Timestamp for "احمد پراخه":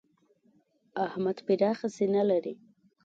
1.05-1.87